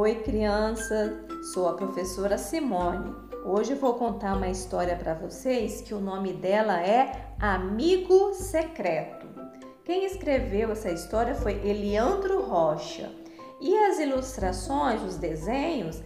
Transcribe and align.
Oi, 0.00 0.14
criança. 0.22 1.24
Sou 1.52 1.68
a 1.68 1.74
professora 1.74 2.38
Simone. 2.38 3.12
Hoje 3.44 3.74
vou 3.74 3.94
contar 3.94 4.36
uma 4.36 4.48
história 4.48 4.94
para 4.94 5.12
vocês 5.12 5.80
que 5.80 5.92
o 5.92 5.98
nome 5.98 6.34
dela 6.34 6.80
é 6.80 7.34
Amigo 7.40 8.32
Secreto. 8.32 9.26
Quem 9.84 10.04
escreveu 10.04 10.70
essa 10.70 10.88
história 10.88 11.34
foi 11.34 11.54
Eliandro 11.66 12.42
Rocha. 12.42 13.10
E 13.60 13.76
as 13.76 13.98
ilustrações, 13.98 15.02
os 15.02 15.16
desenhos, 15.16 16.00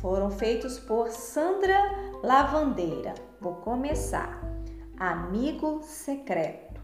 foram 0.00 0.30
feitos 0.30 0.78
por 0.78 1.10
Sandra 1.10 1.78
Lavandeira. 2.22 3.12
Vou 3.38 3.56
começar. 3.56 4.42
Amigo 4.98 5.82
secreto. 5.82 6.80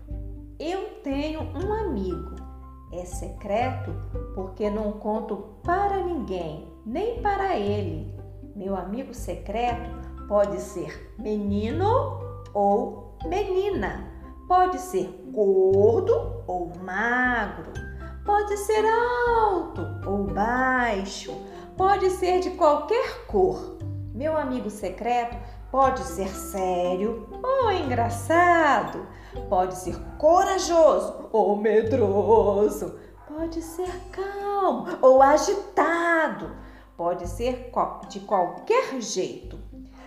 Eu 0.59 1.01
tenho 1.03 1.41
um 1.41 1.73
amigo. 1.73 2.50
É 2.93 3.05
secreto 3.05 3.93
porque 4.35 4.69
não 4.69 4.93
conto 4.93 5.37
para 5.63 6.03
ninguém, 6.03 6.69
nem 6.85 7.23
para 7.23 7.57
ele. 7.57 8.13
Meu 8.57 8.77
amigo 8.77 9.15
secreto 9.15 9.91
pode 10.27 10.61
ser 10.61 11.15
menino 11.19 12.19
ou 12.53 13.17
menina. 13.25 14.09
Pode 14.49 14.81
ser 14.81 15.07
gordo 15.33 16.43
ou 16.47 16.73
magro. 16.83 17.73
Pode 18.25 18.57
ser 18.57 18.85
alto 18.85 19.83
ou 20.05 20.25
baixo. 20.25 21.33
Pode 21.77 22.11
ser 22.11 22.41
de 22.41 22.51
qualquer 22.51 23.27
cor. 23.27 23.79
Meu 24.13 24.37
amigo 24.37 24.69
secreto 24.69 25.37
pode 25.71 26.03
ser 26.05 26.29
sério 26.29 27.29
ou 27.43 27.71
engraçado. 27.71 29.07
Pode 29.49 29.77
ser 29.77 29.97
corajoso 30.19 31.29
ou 31.33 31.57
medroso. 31.57 32.99
Pode 33.29 33.63
ser 33.63 33.91
calmo 34.11 34.87
ou 35.01 35.23
agitado. 35.23 36.51
Pode 36.97 37.27
ser 37.29 37.73
de 38.09 38.21
qualquer 38.21 39.01
jeito. 39.01 39.59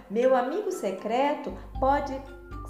Meu 0.09 0.35
amigo 0.35 0.71
secreto 0.71 1.53
pode 1.79 2.13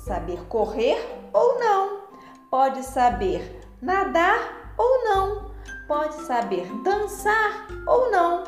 saber 0.05 0.45
correr 0.45 0.97
ou 1.33 1.59
não. 1.59 2.03
Pode 2.49 2.83
saber 2.83 3.61
nadar 3.81 4.73
ou 4.77 5.03
não. 5.03 5.51
Pode 5.87 6.15
saber 6.21 6.71
dançar 6.83 7.67
ou 7.87 8.09
não. 8.11 8.43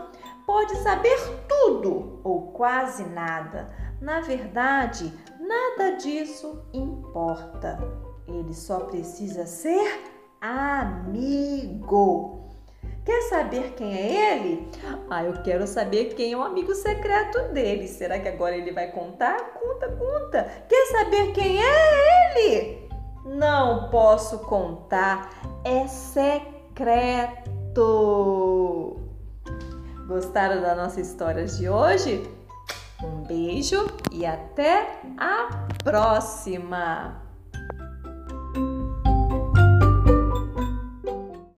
Pode 0.46 0.76
saber 0.78 1.18
tudo 1.48 2.20
ou 2.24 2.52
quase 2.52 3.04
nada. 3.06 3.70
Na 4.00 4.22
verdade, 4.22 5.12
nada 5.40 5.98
disso 5.98 6.64
importa. 6.72 7.80
Ele 8.28 8.54
só 8.54 8.82
precisa 8.82 9.46
ser 9.46 10.04
amigo. 10.40 12.36
Quer 13.04 13.22
saber 13.24 13.74
quem 13.74 13.96
é 13.96 14.34
ele? 14.34 14.70
Ah, 15.10 15.24
eu 15.24 15.42
quero 15.44 15.66
saber 15.68 16.16
quem 16.16 16.34
é 16.34 16.38
o 16.38 16.42
amigo 16.42 16.74
secreto 16.74 17.40
dele. 17.54 17.88
Será 17.88 18.20
que 18.20 18.28
agora 18.28 18.56
ele 18.58 18.72
vai 18.72 18.92
contar? 18.92 19.38
Conta, 19.54 19.88
conta. 19.90 20.44
Quer 20.68 20.86
saber 20.88 21.32
quem 21.32 21.64
é 21.64 22.34
ele? 22.36 22.90
Não 23.26 23.90
posso 23.90 24.40
contar. 24.40 25.30
É 25.64 25.88
secreto. 25.88 27.46
Gostaram 30.08 30.62
da 30.62 30.76
nossa 30.76 31.02
história 31.02 31.46
de 31.46 31.68
hoje? 31.68 32.30
Um 33.04 33.24
beijo 33.24 33.88
e 34.12 34.24
até 34.26 35.02
a 35.18 35.68
próxima! 35.84 37.25